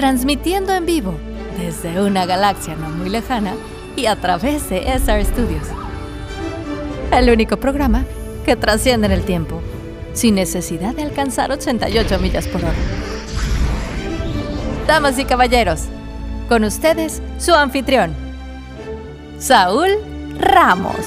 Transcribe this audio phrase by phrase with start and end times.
[0.00, 1.12] transmitiendo en vivo
[1.58, 3.52] desde una galaxia no muy lejana
[3.96, 5.64] y a través de SR Studios.
[7.12, 8.06] El único programa
[8.46, 9.60] que trasciende en el tiempo,
[10.14, 12.72] sin necesidad de alcanzar 88 millas por hora.
[14.86, 15.82] Damas y caballeros,
[16.48, 18.14] con ustedes su anfitrión,
[19.38, 19.90] Saúl
[20.38, 21.04] Ramos.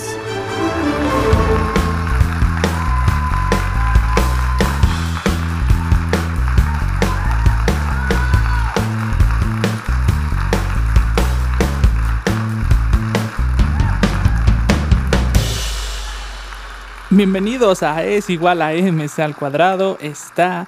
[17.16, 20.00] Bienvenidos a Es igual a MC al cuadrado.
[20.02, 20.68] Está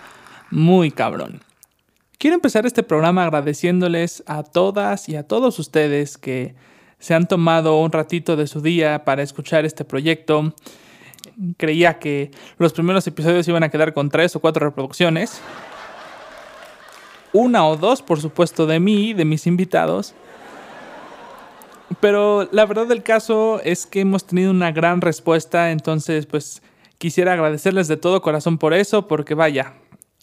[0.52, 1.42] muy cabrón.
[2.20, 6.54] Quiero empezar este programa agradeciéndoles a todas y a todos ustedes que
[7.00, 10.54] se han tomado un ratito de su día para escuchar este proyecto.
[11.58, 15.42] Creía que los primeros episodios iban a quedar con tres o cuatro reproducciones.
[17.34, 20.14] Una o dos, por supuesto, de mí, de mis invitados.
[22.00, 26.62] Pero la verdad del caso es que hemos tenido una gran respuesta, entonces pues
[26.98, 29.74] quisiera agradecerles de todo corazón por eso, porque vaya,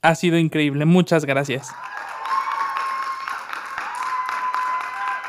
[0.02, 0.84] ha sido increíble.
[0.84, 1.72] Muchas gracias.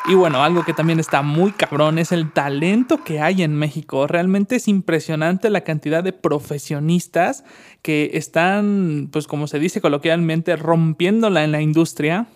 [0.06, 4.06] Y bueno, algo que también está muy cabrón es el talento que hay en México.
[4.06, 7.46] Realmente es impresionante la cantidad de profesionistas
[7.82, 12.28] que están, pues como se dice coloquialmente, rompiéndola en la industria.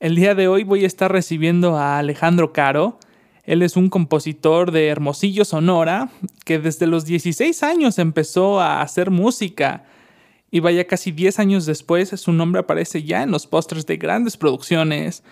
[0.00, 2.98] El día de hoy voy a estar recibiendo a Alejandro Caro.
[3.44, 6.10] Él es un compositor de Hermosillo, Sonora,
[6.44, 9.84] que desde los 16 años empezó a hacer música.
[10.50, 14.36] Y vaya casi 10 años después, su nombre aparece ya en los pósters de grandes
[14.36, 15.24] producciones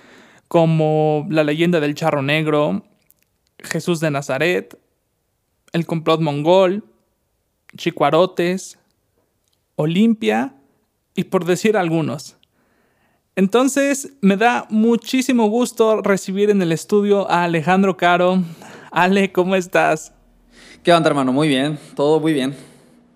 [0.48, 2.84] como La leyenda del charro negro,
[3.60, 4.76] Jesús de Nazaret,
[5.72, 6.84] El complot mongol,
[7.76, 8.78] Chicuarotes,
[9.76, 10.56] Olimpia
[11.14, 12.39] y por decir algunos.
[13.40, 18.42] Entonces me da muchísimo gusto recibir en el estudio a Alejandro Caro.
[18.90, 20.12] Ale, ¿cómo estás?
[20.82, 21.32] ¿Qué onda, hermano?
[21.32, 22.54] Muy bien, todo muy bien.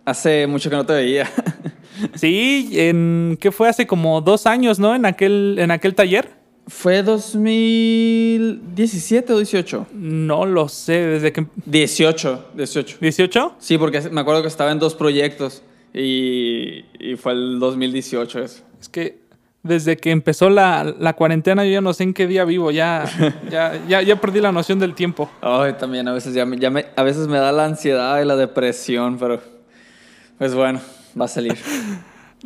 [0.07, 1.31] Hace mucho que no te veía.
[2.15, 4.95] sí, en ¿qué fue hace como dos años, ¿no?
[4.95, 6.31] En aquel, en aquel taller.
[6.69, 9.89] ¿Fue 2017 o 18?
[9.93, 11.45] No lo sé, desde que...
[11.67, 12.97] 18, 18.
[12.99, 13.53] ¿18?
[13.59, 15.63] Sí, porque me acuerdo que estaba en dos proyectos
[15.93, 18.63] y, y fue el 2018 eso.
[18.81, 19.24] Es que
[19.65, 23.05] desde que empezó la, la, cuarentena yo ya no sé en qué día vivo, ya,
[23.51, 25.29] ya, ya, ya perdí la noción del tiempo.
[25.41, 28.37] Ay, también a veces, ya, ya me, a veces me da la ansiedad y la
[28.37, 29.41] depresión, pero
[30.39, 30.81] pues bueno,
[31.21, 31.57] va a salir.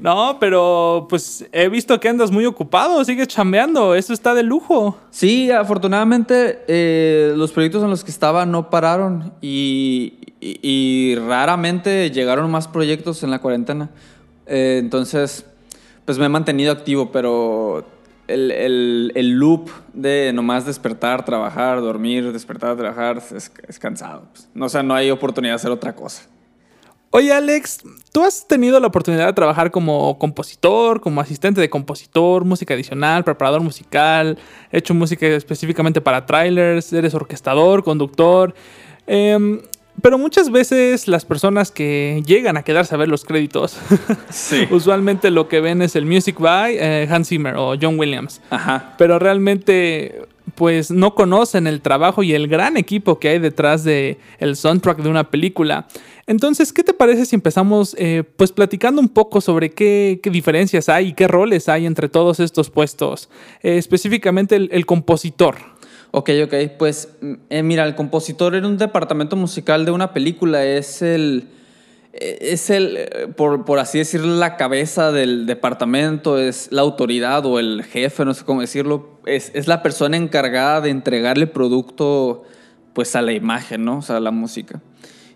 [0.00, 4.96] No, pero pues he visto que andas muy ocupado, sigues chambeando, eso está de lujo.
[5.10, 12.12] Sí, afortunadamente eh, los proyectos en los que estaba no pararon y, y, y raramente
[12.12, 13.90] llegaron más proyectos en la cuarentena.
[14.46, 15.44] Eh, entonces,
[16.08, 17.84] pues me he mantenido activo, pero
[18.28, 24.22] el, el, el, loop de nomás despertar, trabajar, dormir, despertar, trabajar, es, cansado.
[24.32, 24.48] Pues.
[24.54, 26.22] No, o sea, no hay oportunidad de hacer otra cosa.
[27.10, 27.80] Oye, Alex,
[28.10, 33.22] tú has tenido la oportunidad de trabajar como compositor, como asistente de compositor, música adicional,
[33.22, 34.38] preparador musical,
[34.72, 38.54] hecho música específicamente para trailers, eres orquestador, conductor.
[39.06, 39.60] Eh,
[40.02, 43.76] pero muchas veces las personas que llegan a quedarse a ver los créditos,
[44.30, 44.66] sí.
[44.70, 48.40] usualmente lo que ven es el music by eh, Hans Zimmer o John Williams.
[48.50, 48.94] Ajá.
[48.98, 54.18] Pero realmente pues no conocen el trabajo y el gran equipo que hay detrás de
[54.38, 55.86] el soundtrack de una película.
[56.26, 60.88] Entonces, ¿qué te parece si empezamos eh, pues platicando un poco sobre qué, qué, diferencias
[60.88, 63.30] hay y qué roles hay entre todos estos puestos?
[63.62, 65.56] Eh, específicamente el, el, compositor.
[66.10, 67.10] Ok, ok, pues
[67.50, 71.48] eh, mira, el compositor en un departamento musical de una película es el
[72.20, 72.98] es el,
[73.36, 78.34] por, por, así decirlo, la cabeza del departamento, es la autoridad o el jefe, no
[78.34, 82.42] sé cómo decirlo, es, es la persona encargada de entregarle producto
[82.92, 83.98] pues a la imagen, ¿no?
[83.98, 84.80] O sea, a la música.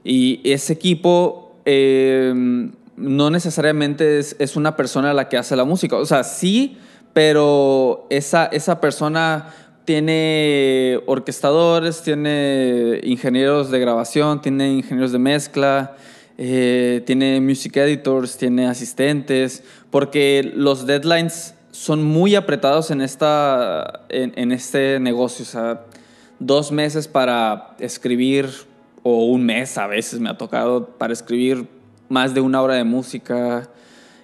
[0.02, 2.32] Y ese equipo eh,
[2.96, 6.78] no necesariamente es, es, una persona la que hace la música, o sea, sí,
[7.12, 15.96] pero esa, esa persona tiene orquestadores, tiene ingenieros de grabación, tiene ingenieros de mezcla,
[16.38, 24.32] eh, tiene music editors, tiene asistentes, porque los deadlines son muy apretados en, esta, en,
[24.36, 25.44] en, este negocio.
[25.44, 25.84] O sea,
[26.38, 28.48] dos meses para escribir,
[29.02, 31.66] o un mes a veces me ha tocado, para escribir
[32.08, 33.68] más de una hora de música.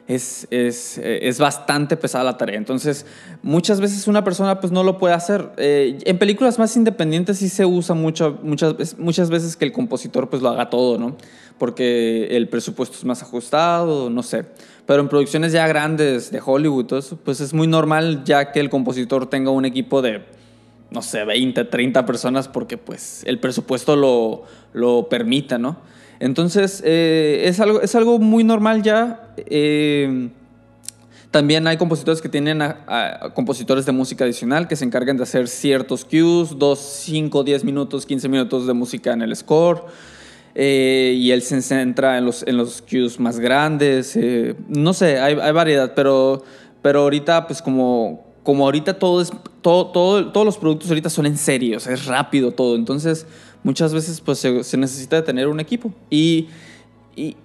[0.08, 2.56] Es, es, eh, es, bastante pesada la tarea.
[2.56, 3.04] Entonces,
[3.42, 5.50] muchas veces una persona pues no lo puede hacer.
[5.58, 10.30] Eh, en películas más independientes sí se usa mucho, muchas, muchas veces que el compositor
[10.30, 11.16] pues lo haga todo, ¿no?
[11.58, 14.46] Porque el presupuesto es más ajustado, no sé.
[14.86, 19.28] Pero en producciones ya grandes de Hollywood, pues es muy normal ya que el compositor
[19.28, 20.22] tenga un equipo de,
[20.90, 25.76] no sé, 20, 30 personas porque pues el presupuesto lo, lo permita, ¿no?
[26.20, 29.32] Entonces, eh, es, algo, es algo muy normal ya.
[29.36, 30.30] Eh,
[31.30, 35.46] también hay compositores que tienen a, compositores de música adicional que se encargan de hacer
[35.46, 39.84] ciertos cues, 2, 5, 10 minutos, 15 minutos de música en el score.
[40.54, 44.18] Eh, y él se centra en los, en los cues más grandes.
[44.68, 46.42] no sé, hay, hay, variedad, pero,
[46.82, 49.30] pero ahorita, pues como, como ahorita todo es,
[49.60, 52.74] todo, todo, todos los productos ahorita son en serio, es rápido todo.
[52.74, 53.26] Entonces,
[53.68, 55.92] muchas veces pues se, necesita de tener un equipo.
[56.08, 56.48] Y,
[57.14, 57.36] y,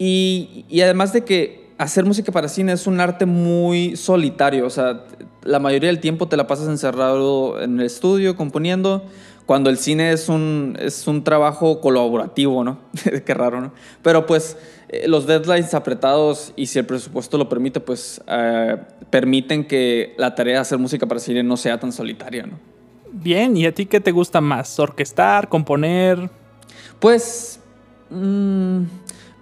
[0.70, 5.04] y, además de que hacer música para cine es un arte muy solitario, o sea,
[5.44, 9.04] la mayoría del tiempo te la pasas encerrado en el estudio componiendo,
[9.46, 12.80] cuando el cine es un, es un trabajo colaborativo, ¿no?
[13.26, 13.74] Qué raro, ¿no?
[14.02, 14.56] Pero pues
[14.88, 18.78] eh, los deadlines apretados y si el presupuesto lo permite, pues eh,
[19.10, 22.73] permiten que la tarea de hacer música para cine no sea tan solitaria, ¿no?
[23.24, 24.78] Bien, ¿y a ti qué te gusta más?
[24.80, 26.30] ¿Orquestar, componer?
[27.00, 27.58] Pues,
[28.10, 28.81] mm,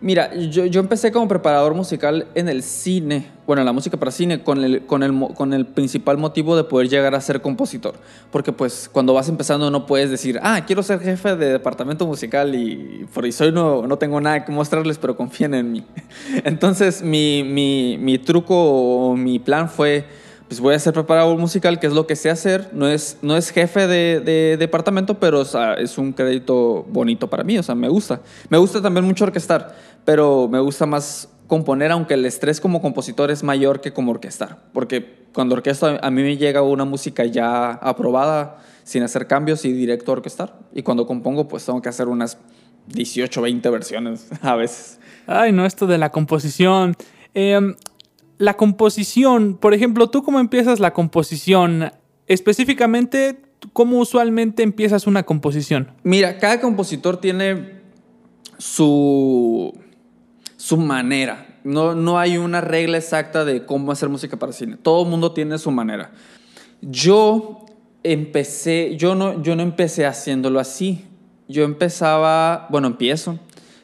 [0.02, 4.12] mira, yo, yo, empecé como preparador musical en el cine, bueno, en la música para
[4.12, 7.96] cine, con el, con, el, con el principal motivo de poder llegar a ser compositor.
[8.32, 12.54] Porque pues cuando vas empezando no puedes decir, ah, quiero ser jefe de departamento musical
[12.54, 15.84] y por eso no, no tengo nada que mostrarles, pero confíen en mí.
[16.44, 20.06] Entonces mi, mi, mi truco o mi plan fue
[20.52, 22.72] pues voy a ser preparador musical, que es lo que sé hacer.
[22.74, 27.64] No es, no es jefe de, departamento, pero es un crédito bonito para mí, o
[27.64, 28.20] sea, me gusta.
[28.50, 33.32] Me gusta también mucho orquestar, pero me gusta más componer, aunque el estrés como compositor
[33.32, 34.58] es mayor que como orquestar.
[34.74, 39.72] Porque cuando orquesto a mí me llega una música ya aprobada, sin hacer cambios y
[39.72, 40.60] directo a orquestar.
[40.74, 42.38] Y cuando compongo, pues tengo que hacer unas
[42.88, 45.00] 18, 20 versiones a veces.
[45.28, 46.94] Ay, no, esto de la composición.
[47.34, 47.58] Eh,
[48.42, 51.92] la composición, por ejemplo, ¿tú cómo empiezas la composición?
[52.26, 53.40] Específicamente,
[53.72, 55.92] ¿cómo usualmente empiezas una composición?
[56.02, 57.82] Mira, cada compositor tiene
[58.58, 59.72] su,
[60.58, 61.60] su manera.
[61.64, 64.76] No, no hay una regla exacta de cómo hacer música para cine.
[64.82, 66.12] Todo el mundo tiene su manera.
[66.82, 67.68] Yo
[68.02, 71.06] empecé, yo no, yo no empecé haciéndolo así.
[71.48, 73.38] Yo empezaba, bueno, empiezo.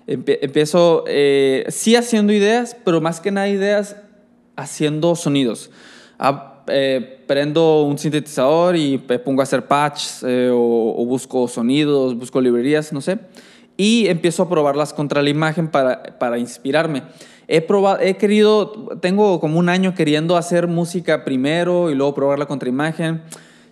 [0.08, 3.98] empiezo, eh, sí haciendo ideas, pero más que nada ideas
[4.58, 5.70] haciendo sonidos.
[6.20, 12.42] Ah, eh, prendo un sintetizador y pongo a hacer patches eh, o, busco sonidos, busco
[12.42, 13.20] librerías, no sé.
[13.78, 17.04] Y empiezo a probarlas contra la imagen para, para inspirarme.
[17.48, 22.48] He, probado, he querido, tengo como un año queriendo hacer música primero y luego probarla
[22.48, 23.22] contra imagen.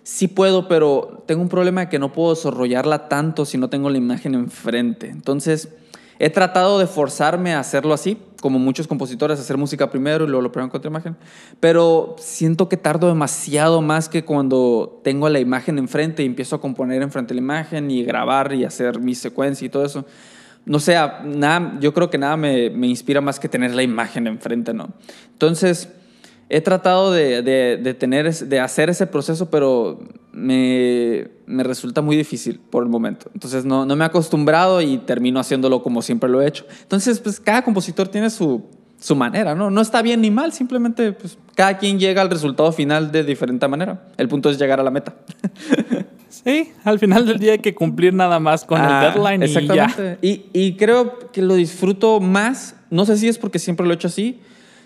[0.02, 3.98] Sí puedo, pero tengo un problema que no puedo desarrollarla tanto si no tengo la
[3.98, 5.08] imagen enfrente.
[5.08, 5.68] Entonces,
[6.18, 10.42] He tratado de forzarme a hacerlo así, como muchos compositores, hacer música primero y luego
[10.42, 11.16] lo prueban contra imagen.
[11.60, 16.60] Pero siento que tardo demasiado más que cuando tengo la imagen enfrente y empiezo a
[16.60, 20.06] componer enfrente de la imagen y grabar y hacer mi secuencia y todo eso.
[20.64, 24.26] No sé, nada, yo creo que nada me, me inspira más que tener la imagen
[24.26, 24.88] enfrente, ¿no?
[25.32, 25.88] Entonces,
[26.48, 29.98] he tratado de, de, tener, de hacer ese proceso, pero
[30.36, 33.30] me, me, resulta muy difícil por el momento.
[33.32, 36.66] Entonces no, no, me he acostumbrado y termino haciéndolo como siempre lo he hecho.
[36.82, 38.62] Entonces, pues cada compositor tiene su,
[39.00, 39.70] su manera, ¿no?
[39.70, 43.66] No está bien ni mal, simplemente pues, cada quien llega al resultado final de diferente
[43.66, 44.08] manera.
[44.18, 45.14] El punto es llegar a la meta.
[46.28, 50.18] Sí, al final del día hay que cumplir nada más con el ah, deadline exactamente.
[50.20, 50.50] y ya.
[50.52, 53.94] Y, y creo que lo disfruto más, no sé si es porque siempre lo he
[53.94, 54.40] hecho así,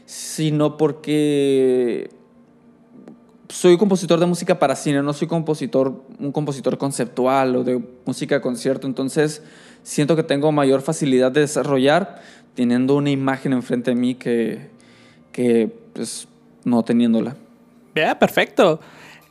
[0.07, 2.09] sino porque
[3.51, 8.37] soy compositor de música para cine, no soy compositor, un compositor conceptual o de música
[8.37, 9.43] de concierto, entonces
[9.83, 12.23] siento que tengo mayor facilidad de desarrollar
[12.55, 14.71] teniendo una imagen enfrente de mí que,
[15.33, 16.29] que pues,
[16.65, 17.37] no teniéndola.
[17.95, 18.81] Ya, perfecto.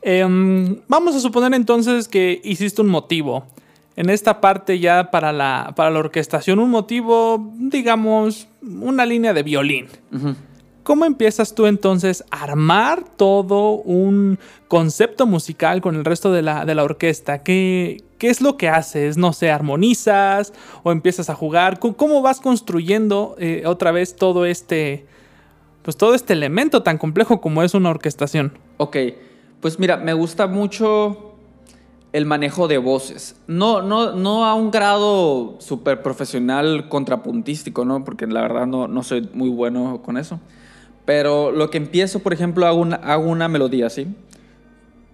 [0.02, 3.46] Em, vamos a suponer entonces que hiciste un motivo.
[3.96, 9.44] En esta parte ya para la, para la orquestación, un motivo, digamos, una línea de
[9.44, 9.88] violín.
[10.90, 16.66] ¿Cómo empiezas tú entonces a armar todo un concepto musical con el resto de la,
[16.66, 17.44] de la orquesta?
[17.44, 19.16] ¿Qué, ¿Qué, es lo que haces?
[19.16, 21.78] No sé, ¿armonizas o empiezas a jugar?
[21.78, 25.06] ¿Cómo vas construyendo eh, otra vez todo este,
[25.84, 28.58] pues todo este elemento tan complejo como es una orquestación?
[28.78, 28.98] Ok,
[29.62, 31.36] pues mira, me gusta mucho
[32.14, 33.36] el manejo de voces.
[33.46, 38.04] No, no, no a un grado súper profesional contrapuntístico, ¿no?
[38.04, 40.40] Porque la verdad no, no soy muy bueno con eso
[41.10, 44.06] Pero lo que empiezo, por ejemplo, hago una, hago una melodía, ¿sí?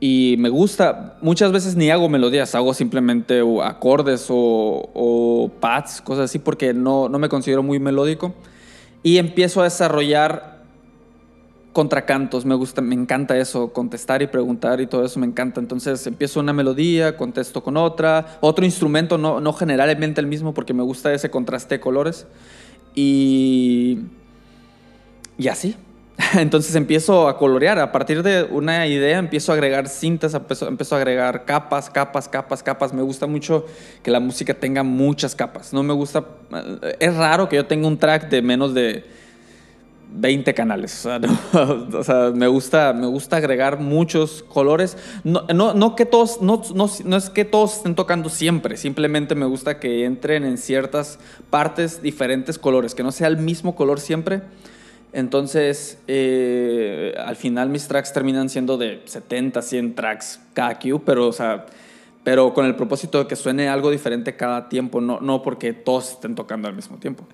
[0.02, 6.26] Y me gusta, muchas veces ni hago melodías, hago simplemente acordes o, o pads, cosas
[6.26, 8.34] así, porque no, no me considero muy melódico.
[9.04, 10.64] Y empiezo a desarrollar
[11.72, 15.62] contracantos, me gusta, me encanta eso, contestar y preguntar y todo eso me encanta.
[15.62, 20.74] Entonces empiezo una melodía, contesto con otra, otro instrumento, no, no generalmente el mismo porque
[20.74, 22.28] me gusta ese contraste de colores.
[22.96, 24.00] Y,
[25.38, 25.76] y así.
[26.34, 30.98] Entonces empiezo a colorear, a partir de una idea empiezo a agregar cintas, empiezo, a
[30.98, 32.94] agregar capas, capas, capas, capas.
[32.94, 33.66] Me gusta mucho
[34.02, 35.74] que la música tenga muchas capas.
[35.74, 36.26] No me gusta,
[37.00, 39.04] es raro que yo tenga un track de menos de
[40.16, 41.08] 20 canales.
[41.56, 44.98] O sea, me, gusta, me gusta agregar muchos colores.
[45.24, 45.96] No, no, no,
[47.18, 52.58] es que todos estén tocando siempre, simplemente me gusta que entren en ciertas partes diferentes
[52.58, 54.42] colores, que no sea el mismo color siempre.
[55.16, 61.30] Entonces, eh, al final mis tracks terminan siendo de 70, 100 tracks cada Q, pero,
[61.30, 61.68] o sea,
[62.26, 66.12] pero con el propósito de que suene algo diferente cada tiempo, no, no porque todos
[66.12, 67.26] estén tocando al mismo tiempo.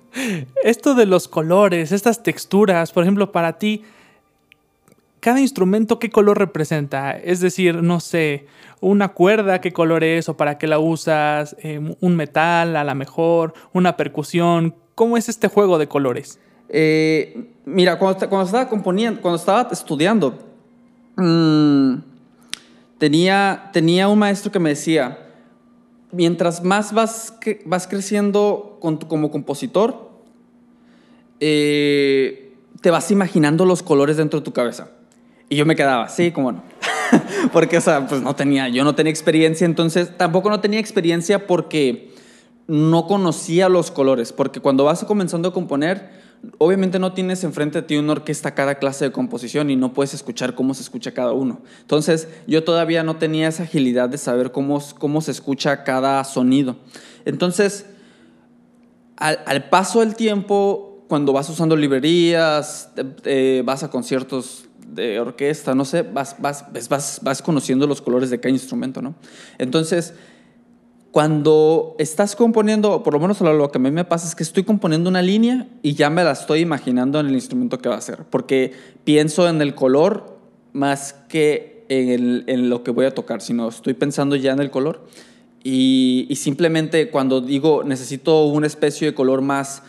[0.62, 3.82] Esto de los colores, estas texturas, por ejemplo, para ti,
[5.18, 7.10] cada instrumento, ¿qué color representa?
[7.10, 8.46] Es decir, no sé,
[8.80, 11.56] una cuerda, ¿qué color es o para qué la usas?
[11.58, 14.76] Eh, un metal, a lo mejor, una percusión.
[14.94, 16.38] ¿Cómo es este juego de colores?
[16.74, 20.38] Eh, mira, cuando, cuando, estaba componiendo, cuando estaba estudiando,
[21.16, 21.96] mmm,
[22.96, 25.18] tenía, tenía un maestro que me decía,
[26.12, 27.34] mientras más vas,
[27.66, 30.10] vas creciendo como compositor,
[31.40, 34.88] eh, te vas imaginando los colores dentro de tu cabeza.
[35.50, 36.62] Y yo me quedaba, sí, como no.
[37.52, 41.46] porque, o sea, pues no tenía, yo no tenía experiencia, entonces tampoco no tenía experiencia
[41.46, 42.14] porque
[42.66, 46.22] no conocía los colores, porque cuando vas comenzando a componer,
[46.58, 50.14] obviamente no tienes enfrente de ti una orquesta cada clase de composición y no puedes
[50.14, 51.60] escuchar cómo se escucha cada uno.
[51.80, 56.76] Entonces yo todavía no tenía esa agilidad de saber cómo, cómo se escucha cada sonido.
[57.24, 57.86] Entonces,
[59.16, 62.90] al, paso del tiempo, cuando vas usando librerías,
[63.64, 68.40] vas a conciertos de orquesta, no sé, vas, vas, vas, vas conociendo los colores de
[68.40, 69.14] cada instrumento, ¿no?
[69.58, 70.14] Entonces,
[71.12, 74.64] cuando estás componiendo, por lo menos lo que a mí me pasa es que estoy
[74.64, 78.00] componiendo una línea y ya me la estoy imaginando en el instrumento que va a
[78.00, 78.72] ser, porque
[79.04, 80.38] pienso en el color
[80.72, 85.06] más que en, lo que voy a tocar, sino estoy pensando ya en el color.
[85.62, 89.82] Y, simplemente cuando digo necesito una especie de color más,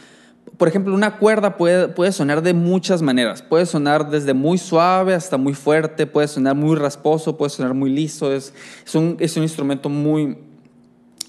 [0.58, 3.42] por ejemplo, una cuerda puede, puede sonar de muchas maneras.
[3.42, 7.92] Puede sonar desde muy suave hasta muy fuerte, puede sonar muy rasposo, puede sonar muy
[7.92, 8.34] liso.
[8.34, 8.54] Es,
[8.86, 10.38] es, un, es un instrumento muy,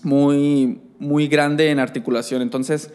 [0.05, 2.43] muy, muy grande en articulación.
[2.43, 2.91] Entonces,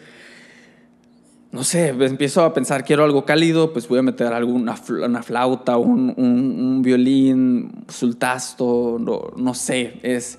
[1.52, 5.76] no sé, empiezo a pensar, quiero algo cálido, pues voy a meter alguna una flauta,
[5.76, 10.38] un, un, violín, sultasto, no, no sé, es,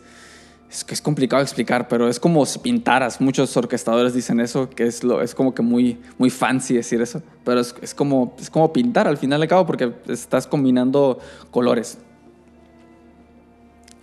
[0.70, 3.20] es, es complicado explicar, pero es como si pintaras.
[3.20, 7.22] Muchos orquestadores dicen eso, que es, lo, es como que muy, muy fancy decir eso,
[7.44, 11.20] pero es, es, como, es como pintar al final de cabo porque estás combinando
[11.52, 11.98] colores.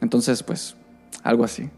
[0.02, 0.76] Entonces, pues,
[1.28, 1.68] algo así.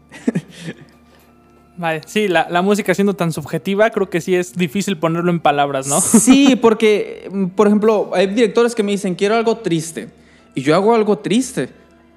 [1.77, 5.87] Vale, sí, la, música siendo tan subjetiva, creo que sí es difícil ponerlo en palabras,
[5.87, 5.99] ¿no?
[6.01, 10.09] Sí, porque, por ejemplo, hay directores que me dicen, quiero algo triste.
[10.53, 11.69] Y yo hago algo triste.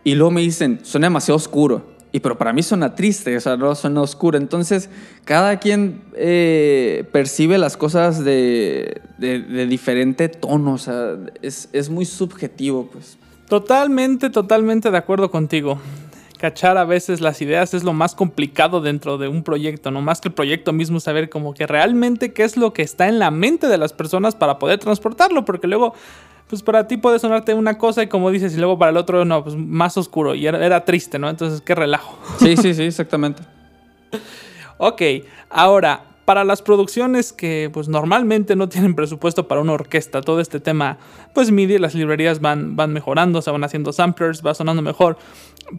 [0.05, 1.95] Y luego me dicen, suena demasiado oscuro.
[2.13, 4.39] Y pero para mí suena triste, o sea, no suena oscuro.
[4.39, 4.91] Entonces,
[5.25, 12.05] cada quien eh, percibe las cosas de, de, diferente tono, o sea, es, es muy
[12.05, 13.19] subjetivo, pues.
[13.49, 15.79] Totalmente, totalmente de acuerdo contigo
[16.45, 20.21] cachar a veces las ideas es lo más complicado dentro de un proyecto, no más
[20.21, 23.31] que el proyecto mismo saber como que realmente qué es lo que está en la
[23.31, 25.95] mente de las personas para poder transportarlo, porque luego
[26.47, 29.25] pues para ti puede sonarte una cosa y como dices y luego para el otro
[29.25, 31.31] no, pues más oscuro y era, era triste, ¿no?
[31.31, 32.19] Entonces, qué relajo.
[32.39, 33.43] Sí, sí, sí, exactamente.
[34.77, 35.01] ok,
[35.49, 40.61] ahora para las producciones que pues normalmente no tienen presupuesto para una orquesta, todo este
[40.61, 40.99] tema,
[41.35, 45.19] pues MIDI, las librerías van, van mejorando, se van haciendo samplers, va sonando mejor.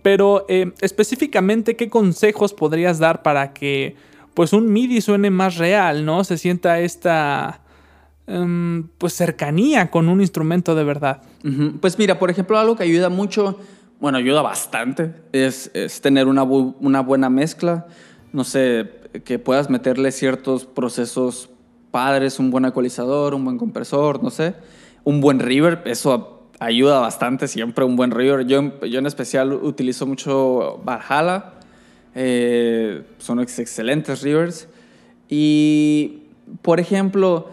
[0.02, 3.96] Pero eh, específicamente, ¿qué consejos podrías dar para que
[4.34, 6.24] pues un MIDI suene más real, ¿no?
[6.24, 7.62] Se sienta esta
[8.28, 11.22] em, pues cercanía con un instrumento de verdad.
[11.80, 13.60] Pues mira, por ejemplo, algo que ayuda mucho,
[14.00, 17.88] bueno, ayuda bastante, es, tener una, buena mezcla.
[18.34, 18.90] No sé,
[19.24, 21.50] que puedas meterle ciertos procesos
[21.92, 24.56] padres, un buen ecualizador, un buen compresor, no sé,
[25.06, 28.48] un buen reverb, eso ayuda bastante siempre, un buen reverb.
[28.48, 31.54] Yo, yo en especial utilizo mucho Valhalla,
[32.14, 34.68] eh, son excelentes reverbs.
[35.30, 36.24] Y,
[36.62, 37.50] por ejemplo,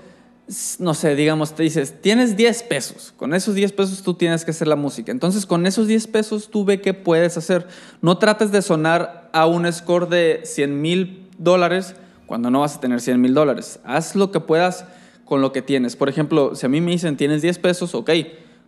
[0.78, 4.50] no sé, digamos, te dices, tienes 10 pesos, con esos 10 pesos tú tienes que
[4.50, 5.10] hacer la música.
[5.10, 7.66] Entonces, con esos 10 pesos tú ve qué puedes hacer.
[8.00, 11.94] No trates de sonar a un score de 100 mil dólares
[12.26, 13.80] cuando no vas a tener 100 mil dólares.
[13.84, 14.84] Haz lo que puedas
[15.24, 15.96] con lo que tienes.
[15.96, 18.10] Por ejemplo, si a mí me dicen, tienes 10 pesos, ok,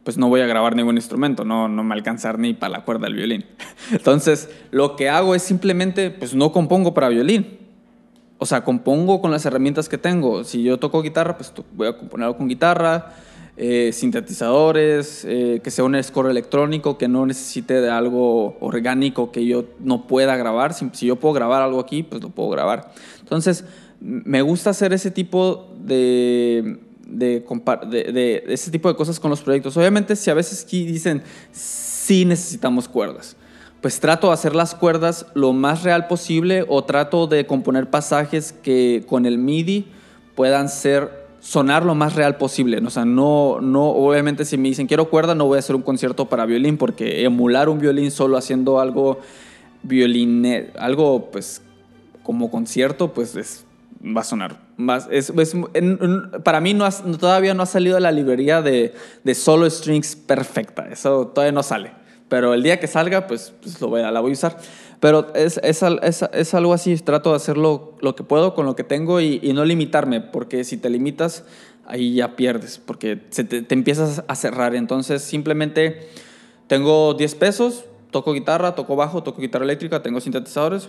[0.04, 3.06] pues no voy a grabar ningún instrumento, no, no me alcanzar ni para la cuerda
[3.06, 3.44] del violín.
[3.90, 7.64] Entonces, lo que hago es simplemente, pues no compongo para violín
[8.38, 10.44] o sea, compongo con las herramientas que tengo.
[10.44, 13.14] Si yo toco guitarra, pues voy a componerlo con guitarra,
[13.56, 19.46] eh, sintetizadores, eh, que sea un score electrónico, que no necesite de algo orgánico que
[19.46, 20.74] yo no pueda grabar.
[20.74, 22.92] Si, yo puedo grabar algo aquí, pues lo puedo grabar.
[23.20, 23.64] Entonces,
[24.00, 27.40] me gusta hacer ese tipo de, de,
[27.90, 29.76] de, ese tipo de cosas con los proyectos.
[29.76, 33.36] Obviamente, si a veces aquí dicen, sí necesitamos cuerdas
[33.84, 38.54] pues trato de hacer las cuerdas lo más real posible o trato de componer pasajes
[38.54, 39.84] que con el MIDI
[40.34, 42.78] puedan ser sonar lo más real posible.
[42.78, 45.82] O sea, no, no, obviamente si me dicen quiero cuerda, no voy a hacer un
[45.82, 49.18] concierto para violín, porque emular un violín solo haciendo algo
[49.82, 50.46] violín,
[50.78, 51.60] algo pues
[52.22, 53.66] como concierto, pues es,
[54.02, 55.08] va a sonar más.
[55.10, 55.32] Es,
[56.42, 56.88] para mí no
[57.18, 60.88] todavía no ha salido la librería de, de solo strings perfecta.
[60.90, 61.92] Eso todavía no sale.
[62.28, 64.58] Pero el día que salga, pues, pues lo voy a, la voy a usar.
[65.00, 68.74] Pero es, es, es, es, algo así, trato de hacerlo lo que puedo con lo
[68.74, 71.44] que tengo y, y no limitarme, porque si te limitas,
[71.84, 74.74] ahí ya pierdes, porque se te, te, empiezas a cerrar.
[74.74, 76.08] Entonces, simplemente
[76.66, 80.88] tengo 10 pesos, toco guitarra, toco bajo, toco guitarra eléctrica, tengo sintetizadores,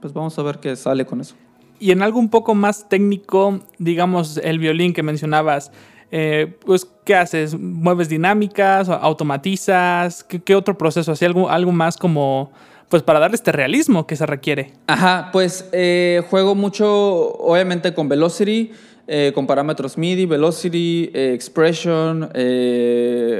[0.00, 1.34] pues vamos a ver qué sale con eso.
[1.82, 5.72] Y en algo un poco más técnico, digamos, el violín que mencionabas,
[6.12, 7.58] eh, pues, ¿qué haces?
[7.58, 8.88] ¿Mueves dinámicas?
[8.88, 10.22] ¿Automatizas?
[10.22, 11.10] ¿Qué, otro proceso?
[11.10, 12.52] ¿Así algo, algo más como,
[12.88, 14.74] pues, para darle este realismo que se requiere?
[14.86, 16.86] Ajá, pues eh, juego mucho,
[17.32, 18.70] obviamente, con Velocity,
[19.08, 22.30] eh, con parámetros MIDI, Velocity, Expression,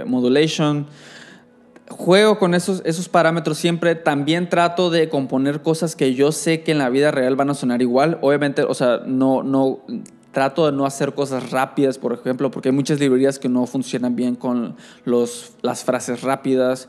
[0.05, 0.89] Modulation.
[1.93, 3.95] Juego con esos, esos parámetros siempre.
[3.95, 7.55] También trato de componer cosas que yo sé que en la vida real van a
[7.55, 8.19] sonar igual.
[8.21, 9.81] Obviamente, o sea, no, no
[10.33, 14.17] Trato de no hacer cosas rápidas, por ejemplo, porque hay muchas librerías que no funcionan
[14.17, 16.89] bien con los, las frases rápidas.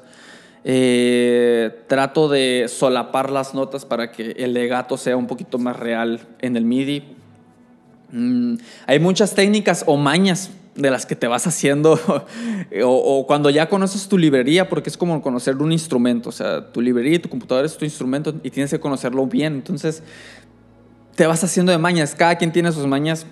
[0.63, 6.21] Eh, trato de solapar las notas para que el legato sea un poquito más real
[6.39, 7.03] en el MIDI.
[8.13, 8.55] Mm,
[8.87, 11.99] hay muchas técnicas o mañas de las que te vas haciendo
[12.83, 16.81] o, cuando ya conoces tu librería, porque es como conocer un instrumento, o sea, tu
[16.81, 19.53] librería y tu computadora es tu instrumento y tienes que conocerlo bien.
[19.53, 20.03] Entonces,
[21.15, 22.15] te vas haciendo de mañas.
[22.15, 23.25] Cada quien tiene sus mañas.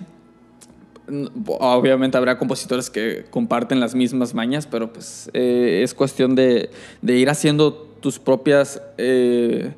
[1.46, 6.70] Obviamente habrá compositores que comparten las mismas mañas, pero pues eh, es cuestión de,
[7.02, 9.74] de, ir haciendo tus propias eh,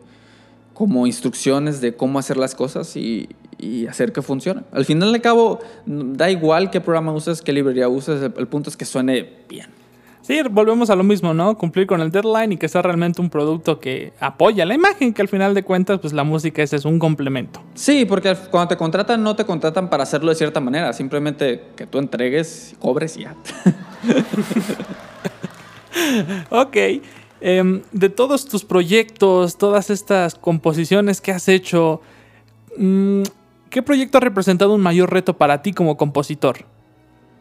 [0.74, 3.28] como instrucciones de cómo hacer las cosas y,
[3.64, 4.62] y, hacer que funcione.
[4.72, 8.76] Al final de cabo, da igual qué programa uses, qué librería uses, el punto es
[8.76, 9.84] que suene bien.
[10.26, 11.58] Sí, volvemos a lo mismo, ¿no?
[11.58, 15.20] Cumplir con el deadline y que sea realmente un producto que apoya la imagen, que
[15.20, 17.60] al final de cuentas, pues la música ese es un complemento.
[17.74, 21.86] Sí, porque cuando te contratan, no te contratan para hacerlo de cierta manera, simplemente que
[21.86, 23.34] tú entregues, cobres y ya.
[26.48, 26.76] ok.
[27.42, 32.00] Em, de todos tus proyectos, todas estas composiciones que has hecho,
[32.78, 33.24] mm,
[33.74, 36.58] ¿qué proyecto ha representado un mayor reto para ti como compositor?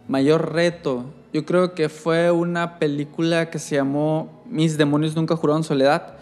[0.08, 1.06] Mayor reto.
[1.32, 6.16] Yo creo que fue una película que se llamó Mis demonios nunca juraron soledad,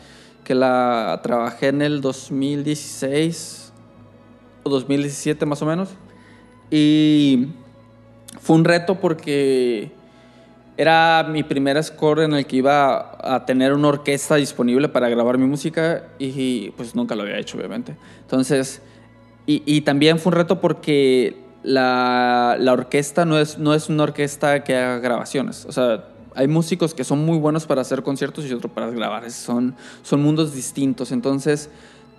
[0.43, 3.71] que la trabajé en el 2016
[4.63, 5.91] o 2017 más o menos.
[6.69, 7.47] Y
[8.41, 9.93] fue un reto porque
[10.75, 15.37] era mi primer score en el que iba a tener una orquesta disponible para grabar
[15.37, 17.95] mi música y pues nunca lo había hecho obviamente.
[18.23, 18.81] Entonces,
[19.65, 24.63] y, también fue un reto porque la, la, orquesta no es, no es una orquesta
[24.63, 25.65] que haga grabaciones.
[25.65, 29.29] O sea, hay músicos que son muy buenos para hacer conciertos y otros para grabar.
[29.31, 31.11] Son, son mundos distintos.
[31.11, 31.69] Entonces,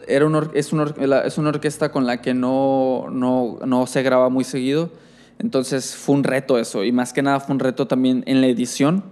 [0.06, 0.92] era una, es, una,
[1.24, 4.90] es una orquesta con la que no, no, no se graba muy seguido.
[5.38, 6.84] Entonces, fue un reto eso.
[6.84, 9.04] Y más que nada fue un reto también en la edición.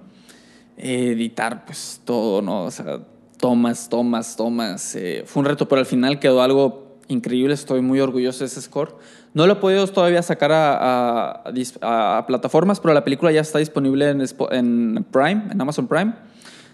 [0.77, 2.65] editar, pues, todo, ¿no?
[2.65, 3.01] O sea,
[3.39, 4.95] tomas, tomas, tomas.
[4.97, 7.55] Eh, fue un reto, pero al final quedó algo increíble.
[7.55, 8.97] Estoy muy orgulloso de ese score.
[9.33, 11.45] No lo he podido todavía sacar a,
[11.83, 16.15] a, plataformas, pero la película ya está disponible en, en, Prime, en Amazon Prime,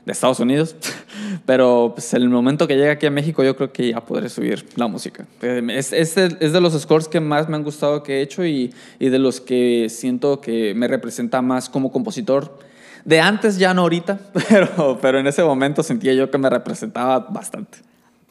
[0.07, 0.75] de Estados Unidos.
[1.46, 4.29] pero pues, en el momento que llegue aquí a México, yo creo que ya podré
[4.31, 5.27] subir la música.
[5.42, 8.72] Es, es, es de los scores que más me han gustado que he hecho y,
[8.99, 12.59] y de los que siento que me representa más como compositor.
[13.05, 14.18] De antes ya no ahorita,
[14.49, 17.79] pero, pero en ese momento sentía yo que me representaba bastante.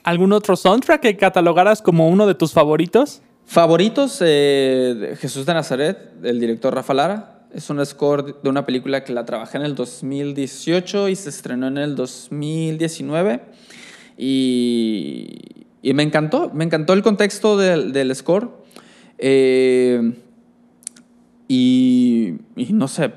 [0.06, 3.24] ¿Algún otro soundtrack que catalogaras como uno de tus favoritos?
[3.48, 7.48] Favoritos, eh, Jesús de Nazaret, del director Rafa Lara.
[7.52, 11.66] Es un score de una película que la trabajé en el 2018 y se estrenó
[11.66, 13.42] en el 2019.
[14.16, 18.50] Y, y me encantó, me encantó el contexto del, del score.
[19.18, 20.14] Eh,
[21.48, 23.10] y, y, no sé,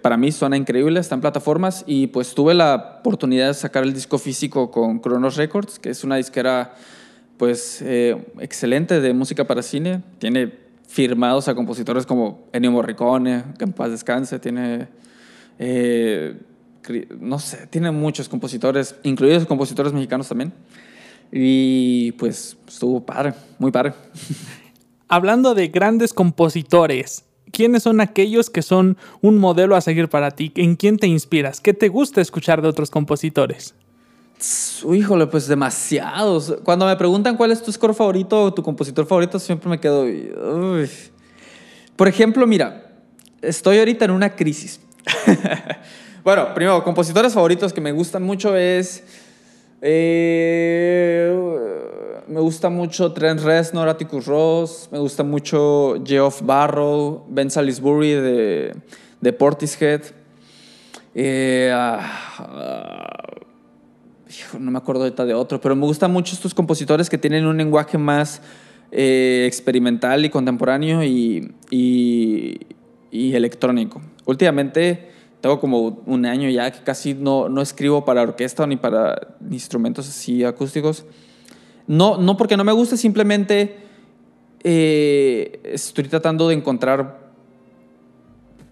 [0.00, 3.92] para mí suena increíble, está en plataformas y pues tuve la oportunidad de sacar el
[3.92, 6.74] disco físico con Kronos Records, que es una disquera
[7.36, 10.02] pues eh, excelente de música para cine.
[10.18, 10.52] Tiene
[10.86, 14.88] firmados a compositores como Ennio Morricone, que en paz descanse, tiene,
[15.58, 16.40] eh,
[17.20, 20.52] no sé, tiene muchos compositores, incluidos compositores mexicanos también.
[21.30, 23.92] Y pues estuvo padre, muy padre.
[25.08, 30.52] Hablando de grandes compositores, ¿quiénes son aquellos que son un modelo a seguir para ti?
[30.56, 31.60] ¿En quién te inspiras?
[31.60, 33.74] ¿Qué te gusta escuchar de otros compositores?
[34.92, 36.56] híjole, pues demasiados.
[36.62, 40.06] Cuando me preguntan cuál es tu score favorito o tu compositor favorito, siempre me quedo.
[41.96, 42.92] Por ejemplo, mira,
[43.40, 44.80] estoy ahorita en una crisis.
[46.24, 49.02] bueno, primero, compositores favoritos que me gustan mucho es.
[49.80, 51.34] Eh,
[52.28, 54.88] me gusta mucho Trent Reznor, Atticus Ross.
[54.90, 58.76] Me gusta mucho Geoff Barrow, Ben Salisbury de,
[59.20, 60.02] de Portishead.
[61.14, 62.02] Eh, uh,
[64.58, 67.56] no me acuerdo ahorita de otro, pero me gustan mucho estos compositores que tienen un
[67.56, 68.42] lenguaje más
[68.92, 72.66] eh, experimental y contemporáneo y, y,
[73.12, 74.02] electrónico.
[74.26, 75.10] Últimamente
[75.40, 80.08] tengo como un año ya que casi no, no escribo para orquesta ni para instrumentos
[80.08, 81.06] así acústicos.
[81.86, 83.76] No, no porque no me guste, simplemente
[84.64, 87.26] eh, estoy tratando de encontrar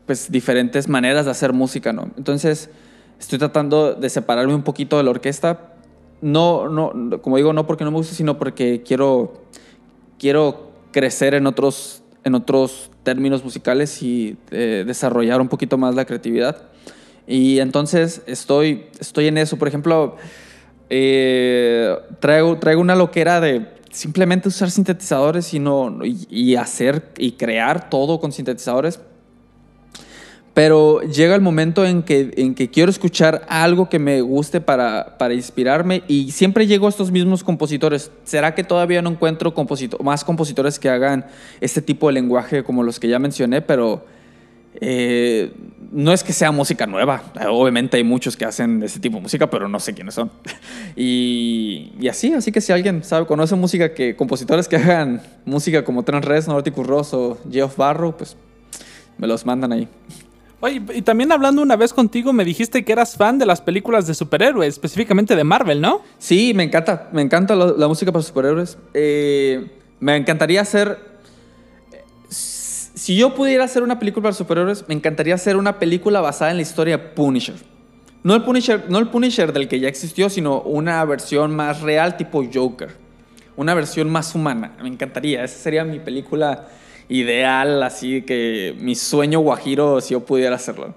[0.06, 2.10] pues diferentes maneras de hacer música, ¿no?
[2.16, 2.70] Entonces,
[3.18, 5.74] estoy tratando de separarme un poquito de la orquesta.
[6.20, 9.44] No, no, como digo, no porque no me guste, sino porque quiero,
[10.18, 16.04] quiero crecer en otros, en otros términos musicales y eh, desarrollar un poquito más la
[16.04, 16.68] creatividad.
[17.26, 19.56] Y entonces estoy, estoy en eso.
[19.56, 20.16] Por ejemplo,
[20.90, 27.88] eh, traigo, traigo una loquera de simplemente usar sintetizadores y, no, y hacer y crear
[27.88, 29.00] todo con sintetizadores
[30.54, 35.18] pero llega el momento en que, en que quiero escuchar algo que me guste para,
[35.18, 38.12] para inspirarme y siempre llego a estos mismos compositores.
[38.22, 39.52] ¿Será que todavía no encuentro
[40.00, 41.26] más compositores que hagan
[41.60, 43.62] este tipo de lenguaje como los que ya mencioné?
[43.62, 44.06] Pero
[44.80, 45.52] eh,
[45.92, 47.22] no es que sea música nueva.
[47.48, 50.30] Obviamente hay muchos que hacen ese tipo de música, pero no sé quiénes son.
[50.96, 55.84] y, y, así, así que si alguien sabe, conoce música que compositores que hagan música
[55.84, 58.36] como Trent Reznor, Norticus Ross o Geoff Barrow, pues
[59.18, 59.88] me los mandan ahí.
[60.60, 64.06] Oye, y también hablando una vez contigo, me dijiste que eras fan de las películas
[64.06, 66.00] de superhéroes, específicamente de Marvel, ¿no?
[66.18, 68.78] Sí, me encanta, me encanta la, música para superhéroes.
[68.94, 71.13] Eh, me encantaría hacer...
[73.04, 76.56] Si yo pudiera hacer una película para superhéroes, me encantaría hacer una película basada en
[76.56, 77.56] la historia de Punisher.
[78.22, 82.16] No el Punisher, no el Punisher del que ya existió, sino una versión más real
[82.16, 82.96] tipo Joker.
[83.56, 84.74] Una versión más humana.
[84.80, 85.44] Me encantaría.
[85.44, 86.68] Esa sería mi película
[87.10, 90.94] ideal, así que mi sueño guajiro si yo pudiera hacerlo.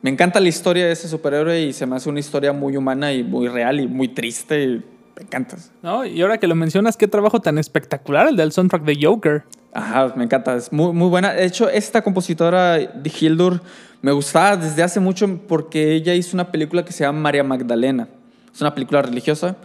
[0.00, 3.12] Me encanta la historia de ese superhéroe y se me hace una historia muy humana
[3.12, 4.80] y muy real y muy triste.
[5.20, 5.56] Me encanta.
[5.82, 9.44] No, y ahora que lo mencionas, qué trabajo tan espectacular el del soundtrack de Joker.
[9.72, 11.34] Ajá, me encanta, es muy, muy buena.
[11.34, 13.60] De hecho, esta compositora de Hildur
[14.00, 18.08] me gustaba desde hace mucho porque ella hizo una película que se llama María Magdalena.
[18.52, 19.56] Es una película religiosa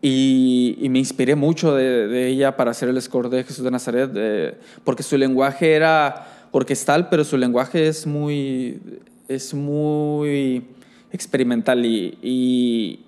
[0.00, 5.02] y, me inspiré mucho de, ella para hacer el score de Jesús de Nazaret, porque
[5.02, 8.80] su lenguaje era orquestal, pero su lenguaje es muy,
[9.26, 10.62] es muy
[11.10, 11.84] experimental.
[11.84, 13.03] Y, y,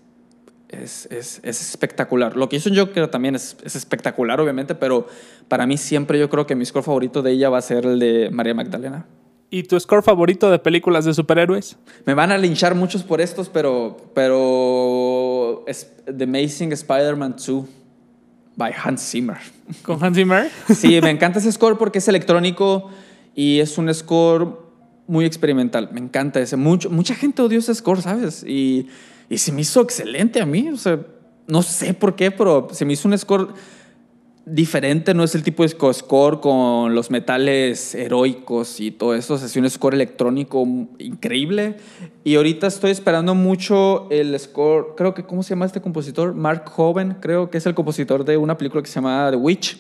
[0.70, 2.36] es, es, espectacular.
[2.36, 5.08] Lo que hizo yo creo también es, espectacular, obviamente, pero
[5.48, 8.00] para mí siempre yo creo que mi score favorito de ella va a ser el
[8.00, 9.06] de María Magdalena.
[9.50, 11.78] ¿Y tu score favorito de películas de superhéroes?
[12.06, 17.66] Me van a linchar muchos por estos, pero, pero es The Amazing Spider-Man 2
[18.58, 19.38] by Hans Zimmer.
[19.84, 20.52] ¿Con Hans Zimmer?
[20.76, 22.90] Sí, me encanta ese score porque es electrónico
[23.36, 24.68] y es un score
[25.08, 25.90] muy experimental.
[25.94, 26.58] Me encanta ese.
[26.58, 28.44] Mucho, mucha gente odió ese score, ¿sabes?
[28.44, 28.90] Y,
[29.30, 30.70] y se me hizo excelente a mí.
[30.70, 31.00] O sea,
[31.48, 33.50] no sé por qué, pero se me hizo un score
[34.50, 39.56] diferente, no es el tipo de score con los metales heroicos y todo eso, es
[39.58, 40.66] un score electrónico
[41.00, 41.76] increíble.
[42.24, 46.34] Y ahorita estoy esperando mucho el score, creo que, ¿cómo se llama este compositor?
[46.34, 49.78] Mark Hoven, creo que es el compositor de una película que se llama The Witch.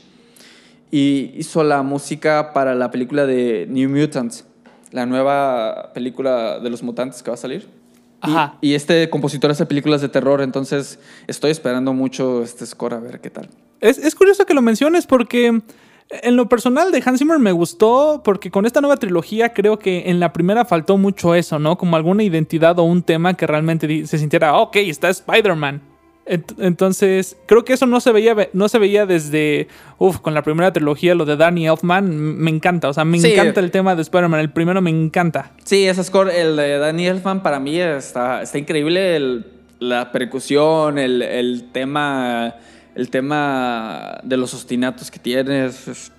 [0.91, 4.45] Y hizo la música para la película de New Mutants,
[4.91, 7.76] la nueva película de los mutantes que va a salir.
[8.21, 8.57] Ajá.
[8.61, 12.99] Y, y este compositor hace películas de terror, entonces estoy esperando mucho este score a
[12.99, 13.49] ver qué tal.
[13.79, 15.61] Es, curioso que lo menciones porque
[16.09, 20.09] en lo personal de Hans Zimmer me gustó porque con esta nueva trilogía creo que
[20.09, 21.77] en la primera faltó mucho eso, ¿no?
[21.77, 25.81] Como alguna identidad o un tema que realmente se sintiera, ok, está Spider-Man.
[26.27, 30.73] Entonces, creo que eso no se veía, no se veía desde, uff, con la primera
[30.73, 34.39] trilogía, lo de Danny Elfman, me encanta, o sea, me encanta el tema de Spider-Man,
[34.39, 35.51] el primero me encanta.
[35.63, 39.43] Sí, ese score, el de Danny Elfman para mí está, está increíble,
[39.79, 42.55] la percusión, el, el tema
[42.97, 46.11] el tema de los ostinatos que tienes.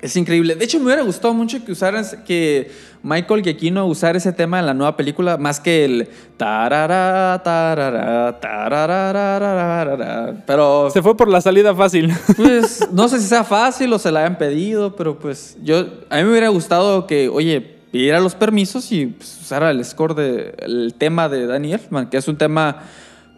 [0.00, 0.54] Es, increíble.
[0.54, 2.70] De hecho, me hubiera gustado mucho que usaran, que
[3.02, 10.34] Michael Giacchino usara ese tema en la nueva película, más que el tarara, tarara, tarara,
[10.46, 10.90] pero...
[10.90, 12.12] Se fue por la salida fácil.
[12.36, 16.16] Pues, no sé si sea fácil o se la hayan pedido, pero pues yo, a
[16.16, 20.54] mí me hubiera gustado que, oye, pidiera los permisos y pues, usara el score de,
[20.58, 22.82] el tema de Danny Elfman, que es un tema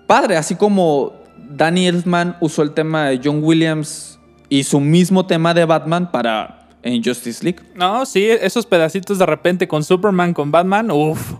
[0.06, 1.12] padre, así como
[1.50, 4.17] Danny Elfman usó el tema de John Williams
[4.48, 7.60] y su mismo tema de Batman para en Justice League.
[7.74, 11.34] No, sí, esos pedacitos de repente con Superman, con Batman, uff.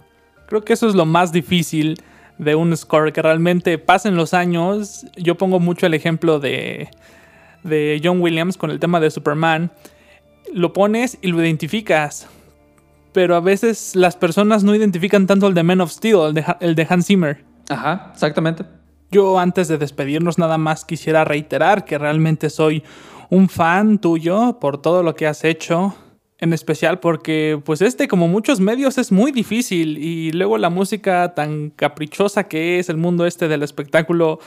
[0.47, 2.03] Creo que eso es lo más difícil
[2.39, 5.05] de un score, que realmente pasen los años.
[5.17, 6.89] Yo pongo mucho el ejemplo de,
[7.65, 9.71] de John Williams con el tema de Superman.
[10.53, 12.29] Lo pones y lo identificas.
[13.13, 16.45] Pero a veces las personas no identifican tanto el de Man of Steel, el de,
[16.61, 17.45] el de Hans Zimmer.
[17.69, 18.65] Ajá, exactamente.
[19.11, 22.83] Yo antes de despedirnos nada más quisiera reiterar que realmente soy
[23.31, 25.95] un fan tuyo por todo lo que has hecho,
[26.39, 31.35] en especial porque pues este como muchos medios es muy difícil y luego la música
[31.35, 34.41] tan caprichosa que es el mundo este del espectáculo,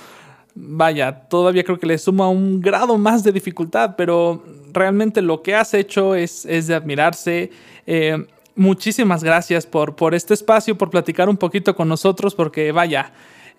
[0.54, 5.56] vaya, todavía creo que le suma un grado más de dificultad, pero realmente lo que
[5.56, 7.52] has hecho es, es de admirarse.
[7.88, 13.12] Eh, muchísimas gracias por, por este espacio, por platicar un poquito con nosotros, porque vaya,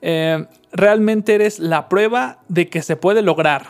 [0.02, 3.66] eh, realmente eres la prueba de que se puede lograr.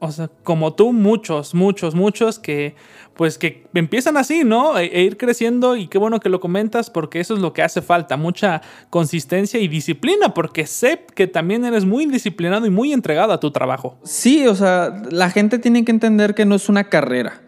[0.00, 2.76] O sea, como tú, muchos, muchos, muchos que
[3.18, 4.78] pues que empiezan así, ¿no?
[4.78, 7.62] E, e, ir creciendo y qué bueno que lo comentas porque eso es lo que
[7.62, 12.92] hace falta, mucha consistencia y disciplina, porque sé que también eres muy disciplinado y muy
[12.92, 13.98] entregado a tu trabajo.
[14.04, 17.42] Sí, o sea, la gente tiene que entender que no es una carrera.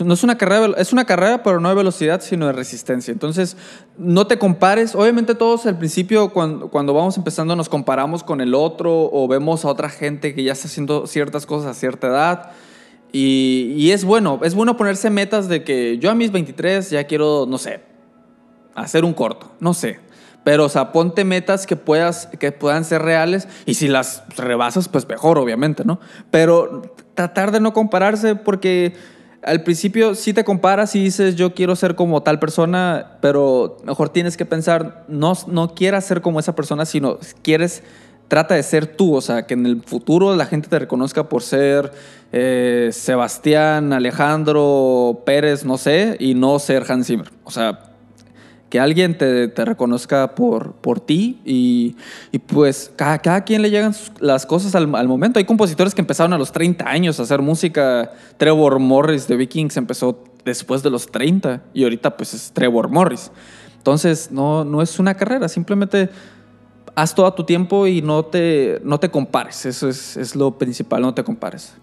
[0.00, 3.12] No es una carrera, es una carrera, pero no de velocidad, sino de resistencia.
[3.12, 3.56] Entonces,
[3.98, 4.94] no te compares.
[4.94, 9.64] Obviamente, todos al principio, cuando, cuando vamos empezando, nos comparamos con el otro o vemos
[9.64, 12.50] a otra gente que ya está haciendo ciertas cosas a cierta edad.
[13.12, 17.04] Y, y, es bueno, es bueno ponerse metas de que yo a mis 23 ya
[17.04, 17.82] quiero, no sé,
[18.74, 20.00] hacer un corto, no sé.
[20.44, 24.88] Pero, o sea, ponte metas que, puedas, que puedan ser reales y si las rebasas,
[24.88, 26.00] pues mejor, obviamente, ¿no?
[26.30, 28.94] Pero tratar de no compararse porque
[29.42, 34.08] al principio sí te comparas y dices, yo quiero ser como tal persona, pero mejor
[34.08, 37.82] tienes que pensar, no, no quieras ser como esa persona, sino quieres,
[38.28, 41.42] trata de ser tú, o sea, que en el futuro la gente te reconozca por
[41.42, 41.92] ser
[42.32, 47.30] eh, Sebastián, Alejandro, Pérez, no sé, y no ser Hans Zimmer.
[47.44, 47.91] O sea,
[48.72, 51.94] que alguien te, reconozca por, por ti y,
[52.46, 55.38] pues cada, quien le llegan las cosas al, al, momento.
[55.38, 58.12] Hay compositores que empezaron a los 30 años a hacer música.
[58.38, 63.30] Trevor Morris de Vikings empezó después de los 30 y ahorita pues es Trevor Morris.
[63.76, 66.08] Entonces no, no es una carrera, simplemente
[66.94, 69.66] haz todo tu tiempo y no te, no te compares.
[69.66, 71.74] Eso es, es lo principal, no te compares.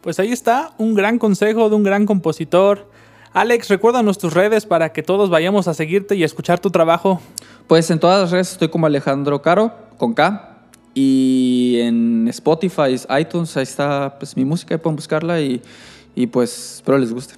[0.00, 2.89] Pues ahí está un gran consejo de un gran compositor
[3.32, 7.20] Alex, recuerda nuestras redes para que todos vayamos a seguirte y escuchar tu trabajo.
[7.68, 10.58] Pues en todas las redes estoy como Alejandro Caro, con K.
[10.94, 15.62] Y en Spotify, iTunes, ahí está pues, mi música, ahí pueden buscarla y,
[16.16, 17.34] y pues espero les guste.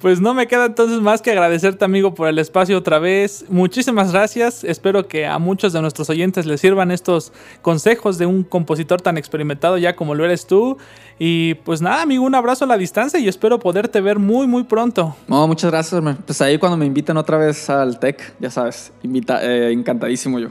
[0.00, 3.46] Pues no me queda entonces más que agradecerte amigo por el espacio otra vez.
[3.48, 4.62] Muchísimas gracias.
[4.62, 7.32] Espero que a muchos de nuestros oyentes les sirvan estos
[7.62, 10.76] consejos de un compositor tan experimentado ya como lo eres tú.
[11.18, 14.64] Y pues nada, amigo, un abrazo a la distancia y espero poderte ver muy, muy
[14.64, 15.16] pronto.
[15.26, 16.18] No, muchas gracias, hermano.
[16.24, 20.50] Pues ahí cuando me inviten otra vez al TEC, ya sabes, invita, eh, encantadísimo yo.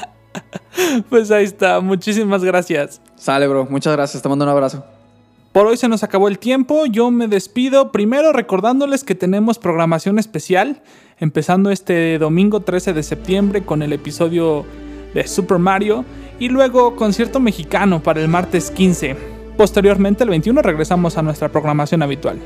[1.08, 3.00] pues ahí está, muchísimas gracias.
[3.16, 4.84] Sale, bro, muchas gracias, te mando un abrazo.
[5.52, 10.20] Por hoy se nos acabó el tiempo, yo me despido primero recordándoles que tenemos programación
[10.20, 10.80] especial,
[11.18, 14.64] empezando este domingo 13 de septiembre con el episodio
[15.12, 16.04] de Super Mario
[16.38, 19.16] y luego concierto mexicano para el martes 15.
[19.56, 22.38] Posteriormente, el 21, regresamos a nuestra programación habitual.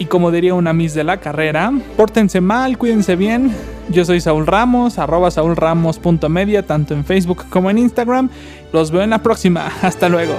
[0.00, 3.54] Y como diría una Miss de la carrera, pórtense mal, cuídense bien.
[3.90, 8.28] Yo soy Saúl Ramos, arroba saulramos.media, tanto en Facebook como en Instagram.
[8.72, 9.70] Los veo en la próxima.
[9.82, 10.34] Hasta luego.